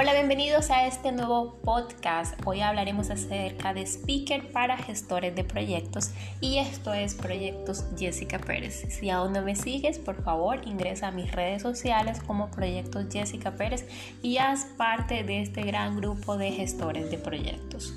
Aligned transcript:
Hola, 0.00 0.14
bienvenidos 0.14 0.70
a 0.70 0.86
este 0.86 1.12
nuevo 1.12 1.60
podcast. 1.62 2.34
Hoy 2.46 2.62
hablaremos 2.62 3.10
acerca 3.10 3.74
de 3.74 3.82
speaker 3.82 4.50
para 4.50 4.78
gestores 4.78 5.36
de 5.36 5.44
proyectos 5.44 6.12
y 6.40 6.56
esto 6.56 6.94
es 6.94 7.14
Proyectos 7.14 7.84
Jessica 7.98 8.38
Pérez. 8.38 8.86
Si 8.88 9.10
aún 9.10 9.34
no 9.34 9.42
me 9.42 9.54
sigues, 9.54 9.98
por 9.98 10.24
favor 10.24 10.66
ingresa 10.66 11.08
a 11.08 11.10
mis 11.10 11.30
redes 11.30 11.60
sociales 11.60 12.18
como 12.26 12.50
Proyectos 12.50 13.08
Jessica 13.12 13.50
Pérez 13.50 13.86
y 14.22 14.38
haz 14.38 14.64
parte 14.78 15.22
de 15.22 15.42
este 15.42 15.64
gran 15.64 15.98
grupo 15.98 16.38
de 16.38 16.50
gestores 16.50 17.10
de 17.10 17.18
proyectos. 17.18 17.92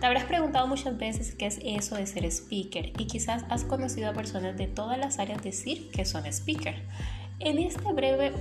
Te 0.00 0.06
habrás 0.06 0.24
preguntado 0.24 0.66
muchas 0.66 0.96
veces 0.96 1.34
qué 1.34 1.44
es 1.44 1.60
eso 1.62 1.96
de 1.96 2.06
ser 2.06 2.24
speaker 2.24 2.94
y 2.98 3.08
quizás 3.08 3.44
has 3.50 3.64
conocido 3.64 4.08
a 4.08 4.14
personas 4.14 4.56
de 4.56 4.68
todas 4.68 4.96
las 4.96 5.18
áreas 5.18 5.42
decir 5.42 5.90
que 5.90 6.06
son 6.06 6.24
speaker. 6.24 6.82
En 7.40 7.58
este 7.58 7.92
breve 7.92 8.32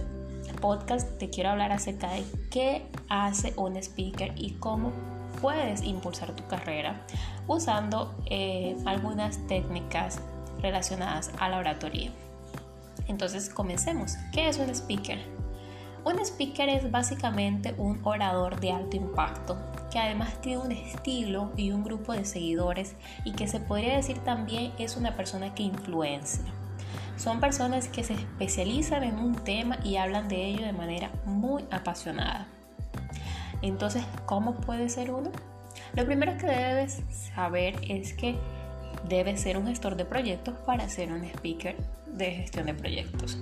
podcast 0.56 1.18
te 1.18 1.30
quiero 1.30 1.50
hablar 1.50 1.72
acerca 1.72 2.12
de 2.12 2.24
qué 2.50 2.86
hace 3.10 3.54
un 3.58 3.76
speaker 3.78 4.34
y 4.36 4.52
cómo 4.54 4.92
puedes 5.42 5.84
impulsar 5.84 6.36
tu 6.36 6.48
carrera 6.48 7.06
usando 7.48 8.16
eh, 8.26 8.76
algunas 8.86 9.46
técnicas 9.48 10.20
relacionadas 10.62 11.32
a 11.40 11.50
la 11.50 11.58
oratoria. 11.58 12.12
Entonces 13.08 13.50
comencemos. 13.50 14.16
¿Qué 14.32 14.48
es 14.48 14.58
un 14.58 14.70
speaker? 14.70 15.20
Un 16.06 16.20
speaker 16.20 16.70
es 16.70 16.92
básicamente 16.92 17.74
un 17.78 18.00
orador 18.04 18.60
de 18.60 18.72
alto 18.72 18.96
impacto 18.96 19.58
que 19.92 20.00
además 20.00 20.40
tiene 20.42 20.62
un 20.62 20.72
estilo 20.72 21.52
y 21.58 21.72
un 21.72 21.84
grupo 21.84 22.14
de 22.14 22.26
seguidores 22.26 22.96
y 23.24 23.32
que 23.32 23.48
se 23.48 23.60
podría 23.60 23.96
decir 23.96 24.20
también 24.20 24.72
es 24.78 24.98
una 24.98 25.16
persona 25.16 25.54
que 25.56 25.64
influencia. 25.64 26.44
Son 27.18 27.40
personas 27.40 27.88
que 27.88 28.04
se 28.04 28.14
especializan 28.14 29.04
en 29.04 29.18
un 29.20 29.36
tema 29.36 29.78
y 29.84 29.96
hablan 29.96 30.28
de 30.28 30.46
ello 30.46 30.66
de 30.66 30.74
manera 30.74 31.12
muy 31.26 31.64
apasionada. 31.72 32.48
Entonces, 33.62 34.04
¿cómo 34.26 34.56
puede 34.56 34.90
ser 34.90 35.12
uno? 35.12 35.32
Lo 35.96 36.06
primero 36.06 36.38
que 36.38 36.48
debes 36.48 37.02
saber 37.34 37.76
es 37.88 38.14
que 38.14 38.36
debes 39.08 39.42
ser 39.42 39.58
un 39.58 39.68
gestor 39.68 39.96
de 39.96 40.06
proyectos 40.06 40.56
para 40.66 40.90
ser 40.90 41.12
un 41.12 41.24
speaker 41.24 41.76
de 42.08 42.32
gestión 42.32 42.66
de 42.66 42.74
proyectos. 42.74 43.38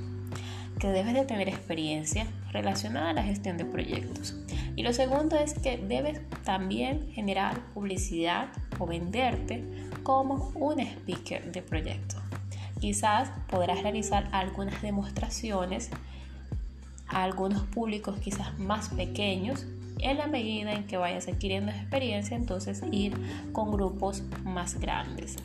Que 0.79 0.89
debes 0.89 1.13
de 1.13 1.25
tener 1.25 1.49
experiencia 1.49 2.27
relacionada 2.51 3.09
a 3.09 3.13
la 3.13 3.23
gestión 3.23 3.57
de 3.57 3.65
proyectos. 3.65 4.35
Y 4.75 4.83
lo 4.83 4.93
segundo 4.93 5.37
es 5.37 5.53
que 5.55 5.77
debes 5.77 6.21
también 6.43 7.11
generar 7.11 7.59
publicidad 7.73 8.49
o 8.79 8.85
venderte 8.85 9.63
como 10.03 10.51
un 10.55 10.79
speaker 10.79 11.51
de 11.51 11.61
proyectos. 11.61 12.21
Quizás 12.83 13.31
podrás 13.47 13.81
realizar 13.81 14.27
algunas 14.33 14.81
demostraciones 14.81 15.89
a 17.07 17.23
algunos 17.23 17.61
públicos 17.61 18.19
quizás 18.19 18.59
más 18.59 18.89
pequeños 18.89 19.65
en 19.99 20.17
la 20.17 20.27
medida 20.27 20.73
en 20.73 20.85
que 20.85 20.97
vayas 20.97 21.29
adquiriendo 21.29 21.71
experiencia, 21.71 22.35
entonces 22.35 22.83
ir 22.91 23.15
con 23.53 23.71
grupos 23.71 24.23
más 24.43 24.81
grandes. 24.81 25.37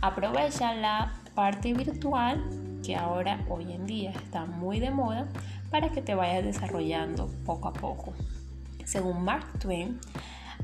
Aprovecha 0.00 0.74
la 0.74 1.12
parte 1.36 1.72
virtual 1.72 2.42
que 2.84 2.96
ahora 2.96 3.44
hoy 3.48 3.70
en 3.70 3.86
día 3.86 4.10
está 4.10 4.44
muy 4.44 4.80
de 4.80 4.90
moda 4.90 5.28
para 5.70 5.90
que 5.90 6.02
te 6.02 6.16
vayas 6.16 6.42
desarrollando 6.42 7.30
poco 7.44 7.68
a 7.68 7.72
poco. 7.74 8.12
Según 8.84 9.22
Mark 9.22 9.60
Twain, 9.60 10.00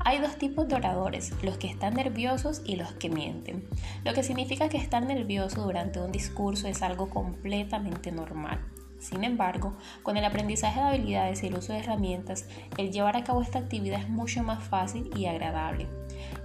hay 0.05 0.19
dos 0.19 0.35
tipos 0.37 0.67
de 0.67 0.75
oradores, 0.75 1.31
los 1.43 1.57
que 1.57 1.67
están 1.67 1.93
nerviosos 1.93 2.61
y 2.65 2.75
los 2.75 2.91
que 2.93 3.09
mienten, 3.09 3.67
lo 4.03 4.13
que 4.13 4.23
significa 4.23 4.69
que 4.69 4.77
estar 4.77 5.03
nervioso 5.03 5.63
durante 5.63 5.99
un 5.99 6.11
discurso 6.11 6.67
es 6.67 6.81
algo 6.81 7.09
completamente 7.09 8.11
normal. 8.11 8.59
Sin 8.99 9.23
embargo, 9.25 9.75
con 10.01 10.15
el 10.15 10.23
aprendizaje 10.23 10.79
de 10.79 10.85
habilidades 10.85 11.43
y 11.43 11.47
el 11.47 11.55
uso 11.55 11.73
de 11.73 11.79
herramientas, 11.79 12.47
el 12.77 12.91
llevar 12.91 13.17
a 13.17 13.23
cabo 13.23 13.41
esta 13.41 13.59
actividad 13.59 13.99
es 13.99 14.09
mucho 14.09 14.43
más 14.43 14.63
fácil 14.63 15.09
y 15.15 15.25
agradable. 15.25 15.87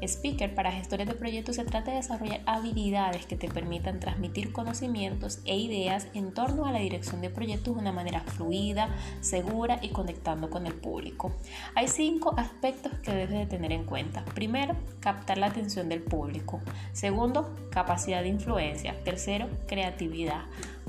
Speaker 0.03 0.55
para 0.55 0.73
gestores 0.73 1.07
de 1.07 1.15
proyectos 1.15 1.57
se 1.57 1.65
trata 1.65 1.91
de 1.91 1.99
desarrollar 1.99 2.41
habilidades 2.47 3.27
que 3.27 3.37
te 3.37 3.49
permitan 3.49 4.01
transmitir 4.01 4.53
conocimientos 4.53 5.41
e 5.45 5.57
ideas 5.57 6.09
en 6.15 6.33
torno 6.33 6.67
a 6.67 6.73
la 6.73 6.79
dirección 6.79 7.21
de 7.21 7.31
proyectos 7.31 7.75
de 7.75 7.81
una 7.81 7.93
manera 7.93 8.21
fluida, 8.21 8.89
segura 9.21 9.79
y 9.83 9.91
conectando 9.91 10.51
con 10.51 10.67
el 10.67 10.75
público. 10.75 11.33
Hay 11.75 11.89
cinco 11.89 12.35
aspectos 12.37 12.93
que 13.01 13.13
debes 13.13 13.39
de 13.39 13.47
tener 13.47 13.73
en 13.73 13.85
cuenta. 13.85 14.25
Primero, 14.25 14.77
captar 15.01 15.39
la 15.39 15.47
atención 15.47 15.89
del 15.89 16.03
público. 16.03 16.61
Segundo, 16.93 17.55
capacidad 17.71 18.23
de 18.23 18.29
influencia. 18.29 18.95
Tercero, 19.05 19.49
creatividad. 19.67 20.43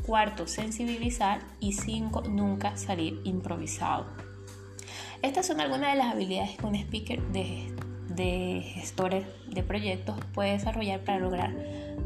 Cuarto, 0.05 0.47
sensibilizar. 0.47 1.41
Y 1.59 1.73
cinco, 1.73 2.21
nunca 2.21 2.77
salir 2.77 3.21
improvisado. 3.23 4.05
Estas 5.21 5.47
son 5.47 5.59
algunas 5.59 5.91
de 5.91 5.97
las 5.97 6.13
habilidades 6.13 6.57
que 6.57 6.65
un 6.65 6.75
speaker 6.75 7.21
de 7.33 7.67
de 8.19 8.61
gestores 8.61 9.25
de 9.47 9.63
proyectos 9.63 10.17
puede 10.33 10.51
desarrollar 10.51 10.99
para 10.99 11.19
lograr 11.19 11.51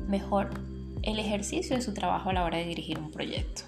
mejor 0.08 0.52
el 1.02 1.20
ejercicio 1.20 1.76
de 1.76 1.82
su 1.82 1.94
trabajo 1.94 2.30
a 2.30 2.34
la 2.34 2.46
hora 2.46 2.60
de 2.60 2.66
dirigir 2.66 3.00
un 3.00 3.12
proyecto. 3.12 3.64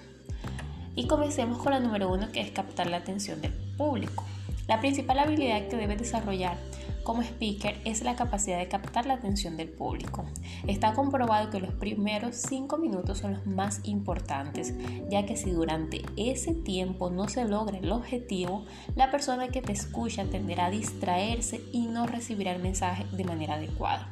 Y 0.96 1.08
comencemos 1.08 1.58
con 1.58 1.74
la 1.74 1.80
número 1.80 2.10
uno 2.10 2.32
que 2.32 2.40
es 2.40 2.52
captar 2.52 2.88
la 2.88 2.98
atención 2.98 3.42
del 3.42 3.52
público. 3.78 4.24
La 4.68 4.80
principal 4.80 5.20
habilidad 5.20 5.68
que 5.68 5.78
debes 5.78 6.00
desarrollar 6.00 6.58
como 7.04 7.22
speaker 7.22 7.80
es 7.86 8.02
la 8.02 8.16
capacidad 8.16 8.58
de 8.58 8.68
captar 8.68 9.06
la 9.06 9.14
atención 9.14 9.58
del 9.58 9.70
público. 9.70 10.26
Está 10.66 10.94
comprobado 10.94 11.52
que 11.52 11.60
los 11.60 11.72
primeros 11.76 12.36
5 12.36 12.78
minutos 12.78 13.20
son 13.20 13.34
los 13.34 13.46
más 13.46 13.82
importantes, 13.84 14.74
ya 15.08 15.24
que 15.26 15.38
si 15.38 15.52
durante 15.52 16.02
ese 16.18 16.56
tiempo 16.56 17.12
no 17.12 17.30
se 17.30 17.46
logra 17.46 17.78
el 17.78 17.92
objetivo, 17.92 18.66
la 18.96 19.12
persona 19.12 19.50
que 19.50 19.62
te 19.62 19.72
escucha 19.72 20.26
tenderá 20.26 20.66
a 20.66 20.72
distraerse 20.72 21.62
y 21.72 21.86
no 21.86 22.08
recibirá 22.08 22.54
el 22.54 22.62
mensaje 22.64 23.06
de 23.12 23.24
manera 23.24 23.56
adecuada. 23.56 24.12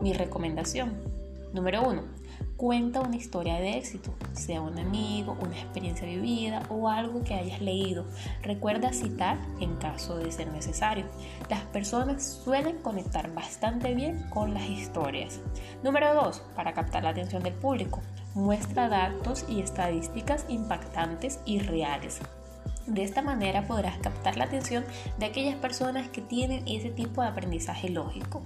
Mi 0.00 0.12
recomendación. 0.12 0.92
Número 1.52 1.88
1 1.88 2.22
cuenta 2.62 3.00
una 3.00 3.16
historia 3.16 3.56
de 3.56 3.76
éxito, 3.76 4.14
sea 4.34 4.60
un 4.60 4.78
amigo, 4.78 5.36
una 5.40 5.58
experiencia 5.58 6.06
vivida 6.06 6.62
o 6.68 6.88
algo 6.88 7.24
que 7.24 7.34
hayas 7.34 7.60
leído. 7.60 8.04
Recuerda 8.40 8.92
citar 8.92 9.36
en 9.58 9.74
caso 9.78 10.16
de 10.16 10.30
ser 10.30 10.46
necesario. 10.52 11.04
Las 11.50 11.62
personas 11.62 12.22
suelen 12.44 12.78
conectar 12.78 13.34
bastante 13.34 13.96
bien 13.96 14.30
con 14.30 14.54
las 14.54 14.68
historias. 14.68 15.40
Número 15.82 16.14
2. 16.14 16.40
Para 16.54 16.72
captar 16.72 17.02
la 17.02 17.10
atención 17.10 17.42
del 17.42 17.54
público, 17.54 18.00
muestra 18.32 18.88
datos 18.88 19.44
y 19.48 19.58
estadísticas 19.58 20.46
impactantes 20.48 21.40
y 21.44 21.58
reales. 21.58 22.20
De 22.86 23.04
esta 23.04 23.22
manera 23.22 23.66
podrás 23.66 23.98
captar 23.98 24.36
la 24.36 24.44
atención 24.44 24.84
de 25.18 25.26
aquellas 25.26 25.56
personas 25.56 26.08
que 26.08 26.20
tienen 26.20 26.66
ese 26.66 26.90
tipo 26.90 27.22
de 27.22 27.28
aprendizaje 27.28 27.88
lógico. 27.88 28.42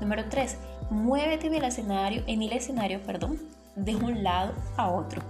Número 0.00 0.24
3. 0.28 0.58
Muévete 0.90 1.46
en 1.46 1.54
el 1.54 1.64
escenario, 1.64 2.22
en 2.26 2.42
el 2.42 2.52
escenario, 2.52 3.02
perdón, 3.02 3.38
de 3.76 3.94
un 3.94 4.24
lado 4.24 4.54
a 4.76 4.90
otro. 4.90 5.22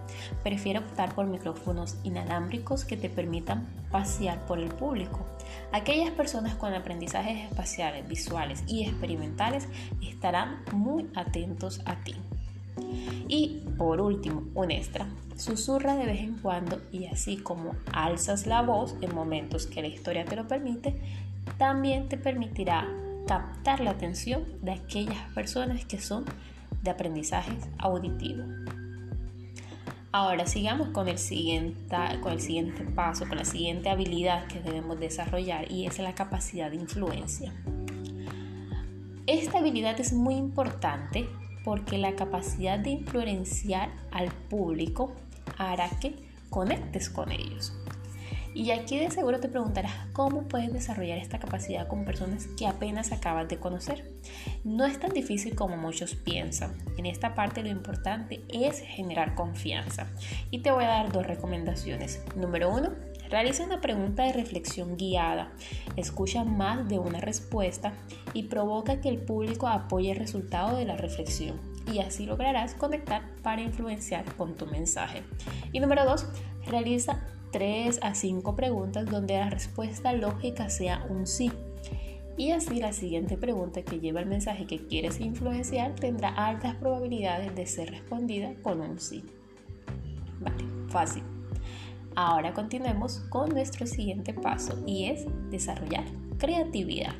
Prefiere 0.43 0.79
optar 0.79 1.15
por 1.15 1.27
micrófonos 1.27 1.97
inalámbricos 2.05 2.85
que 2.85 2.97
te 2.97 3.11
permitan 3.11 3.67
pasear 3.91 4.47
por 4.47 4.59
el 4.59 4.69
público. 4.69 5.27
Aquellas 5.73 6.11
personas 6.13 6.55
con 6.55 6.73
aprendizajes 6.73 7.51
espaciales, 7.51 8.09
visuales 8.09 8.65
y 8.67 8.85
experimentales 8.85 9.69
estarán 10.03 10.63
muy 10.73 11.11
atentos 11.15 11.81
a 11.85 11.97
ti. 11.97 12.15
Y 13.29 13.61
por 13.77 14.01
último, 14.01 14.45
un 14.55 14.71
extra. 14.71 15.07
Susurra 15.37 15.95
de 15.95 16.07
vez 16.07 16.21
en 16.21 16.35
cuando 16.39 16.81
y 16.91 17.07
así 17.07 17.37
como 17.37 17.77
alzas 17.93 18.47
la 18.47 18.63
voz 18.63 18.97
en 19.01 19.15
momentos 19.15 19.67
que 19.67 19.83
la 19.83 19.89
historia 19.89 20.25
te 20.25 20.35
lo 20.37 20.49
permite, 20.49 21.01
también 21.59 22.09
te 22.09 22.17
permitirá 22.17 22.89
captar 23.27 23.81
la 23.81 23.91
atención 23.91 24.45
de 24.63 24.73
aquellas 24.73 25.33
personas 25.35 25.85
que 25.85 26.01
son 26.01 26.25
de 26.83 26.91
aprendizaje 26.91 27.53
auditivo. 27.79 28.45
Ahora 30.11 30.47
sigamos 30.47 30.89
con 30.89 31.07
el, 31.07 31.19
siguiente, 31.19 31.97
con 32.23 32.33
el 32.33 32.41
siguiente 32.41 32.83
paso, 32.83 33.29
con 33.29 33.37
la 33.37 33.45
siguiente 33.45 33.91
habilidad 33.91 34.47
que 34.47 34.61
debemos 34.61 34.99
desarrollar 34.99 35.71
y 35.71 35.87
es 35.87 35.99
la 35.99 36.15
capacidad 36.15 36.71
de 36.71 36.77
influencia. 36.77 37.53
Esta 39.27 39.59
habilidad 39.59 40.01
es 40.01 40.15
muy 40.15 40.35
importante 40.35 41.29
porque 41.69 41.99
la 41.99 42.17
capacidad 42.17 42.79
de 42.79 42.89
influenciar 42.89 43.91
al 44.11 44.33
público 44.49 45.13
hará 45.59 45.91
que 46.01 46.15
conectes 46.49 47.11
con 47.11 47.31
ellos. 47.31 47.75
Y 48.55 48.71
aquí 48.71 48.99
de 48.99 49.11
seguro 49.11 49.39
te 49.39 49.51
preguntarás 49.51 49.93
cómo 50.15 50.49
puedes 50.49 50.73
desarrollar 50.73 51.19
esta 51.19 51.39
capacidad 51.39 51.87
con 51.87 52.07
personas 52.07 52.47
que 52.57 52.67
apenas 52.67 53.13
acabas 53.13 53.51
de 53.51 53.59
conocer. 53.59 54.11
No 54.65 54.87
es 54.87 54.99
tan 54.99 55.11
difícil 55.11 55.55
como 55.55 55.77
muchos 55.77 56.15
piensan. 56.15 56.75
En 56.97 57.05
esta 57.05 57.35
parte 57.35 57.63
lo 57.63 57.69
importante 57.69 58.41
es 58.49 58.81
generar 58.81 59.35
confianza. 59.35 60.07
Y 60.51 60.61
te 60.61 60.71
voy 60.71 60.85
a 60.85 60.89
dar 60.89 61.13
dos 61.13 61.27
recomendaciones. 61.27 62.23
Número 62.35 62.75
uno, 62.75 62.93
Realiza 63.31 63.65
una 63.65 63.81
pregunta 63.81 64.25
de 64.25 64.33
reflexión 64.33 64.97
guiada, 64.97 65.53
escucha 65.97 66.45
más 66.45 66.89
de 66.89 66.99
una 66.99 67.21
respuesta 67.21 67.93
y 68.33 68.45
provoca 68.45 69.01
que 69.01 69.11
el 69.11 69.19
público 69.19 69.69
apoye 69.69 70.13
el 70.13 70.19
resultado 70.19 70.77
de 70.77 70.87
la 70.87 70.97
reflexión 70.97 71.61
y 71.93 71.99
así 72.01 72.27
lograrás 72.27 72.75
conectar 72.75 73.23
para 73.43 73.63
influenciar 73.63 74.25
con 74.37 74.57
tu 74.57 74.67
mensaje. 74.67 75.23
Y 75.73 75.81
número 75.81 76.05
dos, 76.05 76.27
realiza 76.67 77.21
3 77.53 78.01
a 78.03 78.15
5 78.15 78.57
preguntas 78.57 79.07
donde 79.07 79.35
la 79.35 79.51
respuesta 79.51 80.13
lógica 80.13 80.71
sea 80.71 81.05
un 81.09 81.27
sí. 81.27 81.53
Y 82.37 82.53
así 82.53 82.79
la 82.79 82.93
siguiente 82.93 83.37
pregunta 83.37 83.83
que 83.83 84.01
lleva 84.01 84.21
el 84.21 84.27
mensaje 84.27 84.67
que 84.67 84.87
quieres 84.87 85.21
influenciar 85.21 85.95
tendrá 85.97 86.29
altas 86.29 86.77
probabilidades 86.77 87.55
de 87.55 87.67
ser 87.67 87.91
respondida 87.91 88.55
con 88.63 88.81
un 88.81 89.01
sí. 89.01 89.25
Vale, 90.41 90.65
fácil. 90.89 91.38
Ahora 92.21 92.53
continuemos 92.53 93.21
con 93.29 93.51
nuestro 93.51 93.87
siguiente 93.87 94.35
paso 94.35 94.83
y 94.85 95.05
es 95.05 95.25
desarrollar 95.51 96.03
creatividad. 96.37 97.15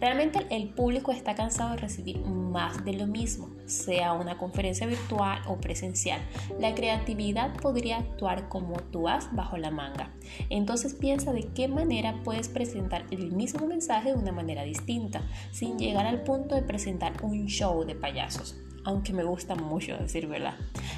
Realmente 0.00 0.44
el 0.50 0.70
público 0.70 1.12
está 1.12 1.36
cansado 1.36 1.70
de 1.70 1.76
recibir 1.76 2.18
más 2.18 2.84
de 2.84 2.94
lo 2.94 3.06
mismo, 3.06 3.50
sea 3.66 4.14
una 4.14 4.36
conferencia 4.36 4.88
virtual 4.88 5.42
o 5.46 5.58
presencial. 5.58 6.20
La 6.58 6.74
creatividad 6.74 7.54
podría 7.60 7.98
actuar 7.98 8.48
como 8.48 8.80
tú 8.90 9.06
has 9.06 9.32
bajo 9.32 9.58
la 9.58 9.70
manga. 9.70 10.10
Entonces 10.50 10.94
piensa 10.94 11.32
de 11.32 11.46
qué 11.54 11.68
manera 11.68 12.20
puedes 12.24 12.48
presentar 12.48 13.06
el 13.12 13.30
mismo 13.30 13.68
mensaje 13.68 14.10
de 14.10 14.18
una 14.18 14.32
manera 14.32 14.64
distinta, 14.64 15.22
sin 15.52 15.78
llegar 15.78 16.04
al 16.04 16.24
punto 16.24 16.56
de 16.56 16.62
presentar 16.62 17.12
un 17.22 17.46
show 17.46 17.84
de 17.84 17.94
payasos 17.94 18.56
aunque 18.86 19.12
me 19.12 19.24
gusta 19.24 19.56
mucho 19.56 19.96
decir 19.98 20.28
verdad. 20.28 20.54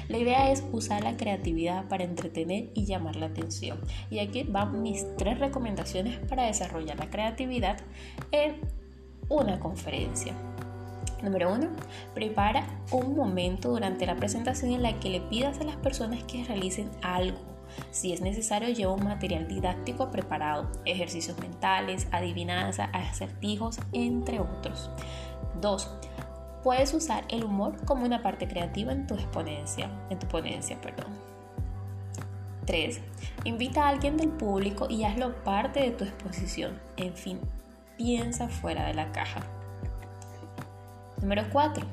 La 0.09 0.19
idea 0.19 0.51
es 0.51 0.63
usar 0.71 1.03
la 1.03 1.17
creatividad 1.17 1.87
para 1.87 2.03
entretener 2.03 2.69
y 2.75 2.85
llamar 2.85 3.15
la 3.15 3.25
atención. 3.25 3.79
Y 4.11 4.19
aquí 4.19 4.43
van 4.43 4.83
mis 4.83 5.05
tres 5.17 5.39
recomendaciones 5.39 6.19
para 6.29 6.45
desarrollar 6.45 6.99
la 6.99 7.09
creatividad 7.09 7.77
en 8.31 8.61
una 9.27 9.59
conferencia. 9.59 10.33
Número 11.23 11.51
uno, 11.51 11.69
prepara 12.13 12.63
un 12.91 13.15
momento 13.15 13.69
durante 13.69 14.05
la 14.05 14.15
presentación 14.15 14.71
en 14.71 14.83
la 14.83 14.99
que 14.99 15.09
le 15.09 15.21
pidas 15.21 15.59
a 15.59 15.63
las 15.63 15.75
personas 15.77 16.23
que 16.23 16.43
realicen 16.43 16.91
algo. 17.01 17.39
Si 17.89 18.13
es 18.13 18.21
necesario, 18.21 18.69
lleva 18.69 18.93
un 18.93 19.03
material 19.03 19.47
didáctico 19.47 20.11
preparado, 20.11 20.69
ejercicios 20.85 21.39
mentales, 21.39 22.07
adivinanzas, 22.11 22.89
acertijos, 22.93 23.79
entre 23.93 24.39
otros. 24.39 24.91
2. 25.59 25.89
Puedes 26.63 26.93
usar 26.93 27.23
el 27.29 27.43
humor 27.43 27.75
como 27.85 28.05
una 28.05 28.21
parte 28.21 28.47
creativa 28.47 28.91
en 28.91 29.07
tu 29.07 29.13
exponencia, 29.15 29.89
en 30.09 30.19
tu 30.19 30.27
ponencia, 30.27 30.79
perdón. 30.81 31.07
3. 32.65 33.01
Invita 33.45 33.85
a 33.85 33.89
alguien 33.89 34.17
del 34.17 34.29
público 34.29 34.87
y 34.89 35.03
hazlo 35.03 35.33
parte 35.43 35.79
de 35.79 35.91
tu 35.91 36.03
exposición. 36.03 36.79
En 36.97 37.15
fin, 37.15 37.39
piensa 37.97 38.47
fuera 38.47 38.85
de 38.85 38.93
la 38.93 39.11
caja. 39.11 39.41
Número 41.21 41.43
4. 41.51 41.83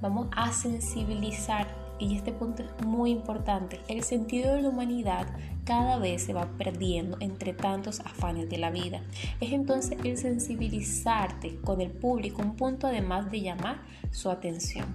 Vamos 0.00 0.28
a 0.34 0.50
sensibilizar, 0.50 1.66
y 2.00 2.16
este 2.16 2.32
punto 2.32 2.62
es 2.62 2.86
muy 2.86 3.10
importante, 3.10 3.80
el 3.88 4.02
sentido 4.02 4.54
de 4.54 4.62
la 4.62 4.70
humanidad 4.70 5.26
cada 5.64 5.98
vez 5.98 6.22
se 6.22 6.32
va 6.32 6.48
perdiendo 6.58 7.18
entre 7.20 7.52
tantos 7.52 8.00
afanes 8.00 8.48
de 8.48 8.58
la 8.58 8.70
vida. 8.70 9.02
Es 9.40 9.52
entonces 9.52 9.98
el 10.02 10.16
sensibilizarte 10.16 11.56
con 11.60 11.80
el 11.80 11.90
público 11.90 12.42
un 12.42 12.56
punto 12.56 12.86
además 12.86 13.30
de 13.30 13.42
llamar 13.42 13.82
su 14.10 14.30
atención 14.30 14.86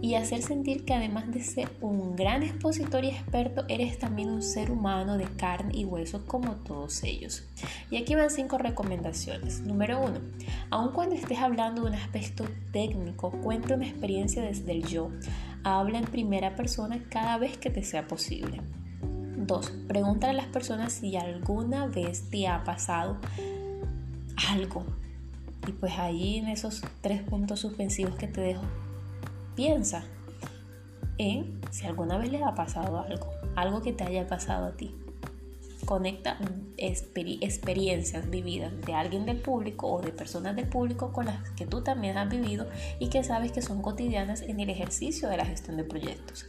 y 0.00 0.14
hacer 0.14 0.42
sentir 0.42 0.84
que 0.84 0.94
además 0.94 1.30
de 1.32 1.42
ser 1.42 1.70
un 1.80 2.16
gran 2.16 2.42
expositor 2.42 3.04
y 3.04 3.08
experto, 3.08 3.64
eres 3.68 3.98
también 3.98 4.30
un 4.30 4.42
ser 4.42 4.70
humano 4.70 5.16
de 5.16 5.24
carne 5.24 5.72
y 5.74 5.84
hueso 5.84 6.26
como 6.26 6.56
todos 6.56 7.02
ellos. 7.04 7.44
Y 7.90 7.96
aquí 7.96 8.14
van 8.14 8.30
cinco 8.30 8.58
recomendaciones. 8.58 9.60
Número 9.62 10.00
uno, 10.00 10.20
aun 10.70 10.92
cuando 10.92 11.14
estés 11.14 11.38
hablando 11.38 11.82
de 11.82 11.88
un 11.88 11.94
aspecto 11.94 12.44
técnico, 12.72 13.30
cuenta 13.42 13.74
una 13.74 13.86
experiencia 13.86 14.42
desde 14.42 14.72
el 14.72 14.86
yo. 14.86 15.10
Habla 15.62 15.98
en 15.98 16.04
primera 16.04 16.54
persona 16.56 17.02
cada 17.08 17.38
vez 17.38 17.56
que 17.56 17.70
te 17.70 17.82
sea 17.82 18.06
posible. 18.06 18.60
2. 19.46 19.72
Pregúntale 19.88 20.32
a 20.32 20.42
las 20.42 20.46
personas 20.46 20.92
si 20.92 21.16
alguna 21.16 21.86
vez 21.86 22.28
te 22.30 22.46
ha 22.46 22.64
pasado 22.64 23.18
algo. 24.50 24.84
Y 25.66 25.72
pues 25.72 25.98
ahí 25.98 26.38
en 26.38 26.48
esos 26.48 26.82
tres 27.00 27.22
puntos 27.22 27.60
suspensivos 27.60 28.16
que 28.16 28.26
te 28.26 28.40
dejo, 28.40 28.62
piensa 29.54 30.04
en 31.18 31.60
si 31.70 31.86
alguna 31.86 32.18
vez 32.18 32.30
le 32.30 32.42
ha 32.42 32.54
pasado 32.54 32.98
algo, 33.00 33.30
algo 33.56 33.82
que 33.82 33.92
te 33.92 34.04
haya 34.04 34.26
pasado 34.26 34.66
a 34.66 34.72
ti. 34.72 34.94
Conecta 35.84 36.38
experiencias 36.78 38.30
vividas 38.30 38.72
de 38.86 38.94
alguien 38.94 39.26
del 39.26 39.36
público 39.36 39.86
o 39.86 40.00
de 40.00 40.12
personas 40.12 40.56
del 40.56 40.66
público 40.66 41.12
con 41.12 41.26
las 41.26 41.50
que 41.50 41.66
tú 41.66 41.82
también 41.82 42.16
has 42.16 42.30
vivido 42.30 42.66
y 42.98 43.08
que 43.08 43.22
sabes 43.22 43.52
que 43.52 43.60
son 43.60 43.82
cotidianas 43.82 44.40
en 44.40 44.60
el 44.60 44.70
ejercicio 44.70 45.28
de 45.28 45.36
la 45.36 45.44
gestión 45.44 45.76
de 45.76 45.84
proyectos. 45.84 46.46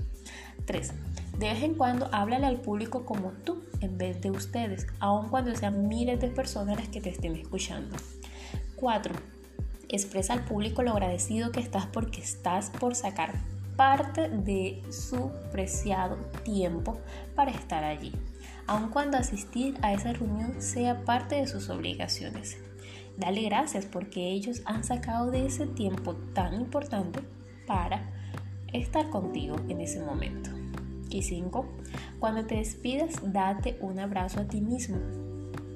3. 0.65 0.93
De 1.37 1.49
vez 1.49 1.63
en 1.63 1.75
cuando 1.75 2.07
háblale 2.13 2.45
al 2.45 2.61
público 2.61 3.05
como 3.05 3.31
tú 3.31 3.61
en 3.81 3.97
vez 3.97 4.21
de 4.21 4.31
ustedes, 4.31 4.87
aun 4.99 5.27
cuando 5.27 5.53
sean 5.53 5.89
miles 5.89 6.21
de 6.21 6.29
personas 6.29 6.77
las 6.77 6.87
que 6.87 7.01
te 7.01 7.09
estén 7.09 7.35
escuchando. 7.35 7.97
4. 8.77 9.34
Expresa 9.89 10.33
al 10.33 10.45
público 10.45 10.83
lo 10.83 10.91
agradecido 10.91 11.51
que 11.51 11.59
estás 11.59 11.85
porque 11.85 12.21
estás 12.21 12.69
por 12.69 12.95
sacar 12.95 13.33
parte 13.75 14.29
de 14.29 14.81
su 14.89 15.31
preciado 15.51 16.15
tiempo 16.43 16.97
para 17.35 17.51
estar 17.51 17.83
allí, 17.83 18.13
aun 18.67 18.89
cuando 18.89 19.17
asistir 19.17 19.77
a 19.81 19.93
esa 19.93 20.13
reunión 20.13 20.61
sea 20.61 21.03
parte 21.03 21.35
de 21.35 21.47
sus 21.47 21.69
obligaciones. 21.69 22.57
Dale 23.17 23.43
gracias 23.43 23.85
porque 23.85 24.31
ellos 24.31 24.61
han 24.65 24.83
sacado 24.83 25.31
de 25.31 25.45
ese 25.45 25.67
tiempo 25.67 26.15
tan 26.33 26.53
importante 26.53 27.19
para 27.65 28.09
estar 28.73 29.09
contigo 29.09 29.55
en 29.69 29.81
ese 29.81 30.01
momento. 30.01 30.49
Y 31.09 31.21
5. 31.21 31.65
Cuando 32.19 32.45
te 32.45 32.55
despidas, 32.55 33.15
date 33.31 33.77
un 33.79 33.99
abrazo 33.99 34.41
a 34.41 34.45
ti 34.45 34.59
mismo, 34.59 34.97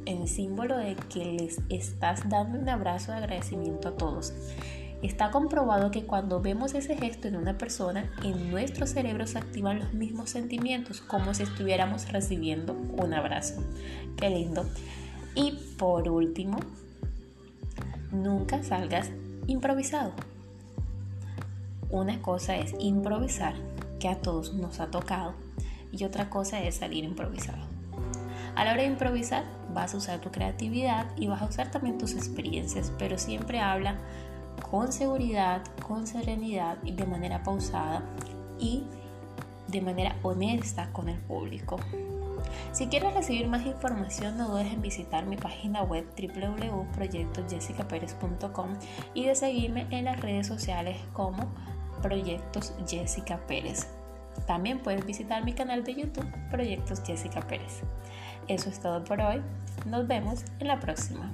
en 0.10 0.28
símbolo 0.28 0.76
de 0.76 0.96
que 0.96 1.24
les 1.34 1.62
estás 1.70 2.28
dando 2.30 2.58
un 2.58 2.68
abrazo 2.68 3.12
de 3.12 3.20
agradecimiento 3.20 3.90
a 3.90 3.96
todos. 3.96 4.34
Está 5.04 5.30
comprobado 5.30 5.92
que 5.92 6.06
cuando 6.06 6.42
vemos 6.42 6.74
ese 6.74 6.98
gesto 6.98 7.28
en 7.28 7.36
una 7.36 7.58
persona, 7.58 8.12
en 8.24 8.50
nuestro 8.50 8.88
cerebro 8.88 9.28
se 9.28 9.38
activan 9.38 9.80
los 9.80 9.94
mismos 9.94 10.32
sentimientos, 10.32 11.00
como 11.00 11.34
si 11.34 11.44
estuviéramos 11.44 12.12
recibiendo 12.12 12.74
un 12.74 13.14
abrazo. 13.14 13.64
Qué 14.18 14.30
lindo. 14.30 14.66
Y 15.36 15.52
por 15.78 16.10
último, 16.10 16.58
nunca 18.12 18.64
salgas 18.64 19.12
improvisado. 19.46 20.12
Una 21.92 22.22
cosa 22.22 22.58
es 22.58 22.74
improvisar, 22.80 23.54
que 24.00 24.10
a 24.10 24.20
todos 24.20 24.54
nos 24.56 24.80
ha 24.80 24.88
tocado, 24.88 25.36
y 25.92 26.04
otra 26.04 26.30
cosa 26.30 26.62
es 26.62 26.76
salir 26.76 27.04
improvisado. 27.04 27.64
A 28.56 28.66
la 28.66 28.74
hora 28.74 28.82
de 28.82 28.88
improvisar, 28.88 29.59
vas 29.74 29.94
a 29.94 29.98
usar 29.98 30.20
tu 30.20 30.32
creatividad 30.32 31.08
y 31.18 31.28
vas 31.28 31.42
a 31.42 31.46
usar 31.46 31.72
también 31.72 31.98
tus 31.98 32.14
experiencias, 32.14 32.92
pero 32.98 33.18
siempre 33.18 33.60
habla 33.60 33.96
con 34.70 34.92
seguridad, 34.92 35.62
con 35.88 36.08
serenidad 36.08 36.78
y 36.84 36.92
de 36.92 37.06
manera 37.06 37.44
pausada 37.44 38.04
y 38.60 38.84
de 39.68 39.82
manera 39.82 40.16
honesta 40.24 40.92
con 40.92 41.10
el 41.10 41.20
público. 41.20 41.78
Si 42.72 42.88
quieres 42.88 43.14
recibir 43.14 43.48
más 43.48 43.66
información, 43.66 44.38
no 44.38 44.50
dudes 44.50 44.72
en 44.72 44.82
visitar 44.82 45.26
mi 45.26 45.36
página 45.38 45.84
web 45.84 46.06
www.proyectosjessicaperez.com 46.18 48.70
y 49.14 49.26
de 49.26 49.36
seguirme 49.36 49.88
en 49.90 50.06
las 50.06 50.20
redes 50.20 50.48
sociales 50.48 50.98
como 51.14 51.48
Proyectos 52.02 52.74
Jessica 52.88 53.40
Pérez. 53.48 53.99
También 54.46 54.80
puedes 54.80 55.06
visitar 55.06 55.44
mi 55.44 55.54
canal 55.54 55.84
de 55.84 55.96
YouTube 55.96 56.28
Proyectos 56.52 57.02
Jessica 57.06 57.42
Pérez. 57.42 57.82
Eso 58.48 58.70
es 58.70 58.80
todo 58.80 59.04
por 59.04 59.22
hoy. 59.22 59.42
Nos 59.86 60.08
vemos 60.08 60.44
en 60.60 60.68
la 60.68 60.80
próxima. 60.80 61.32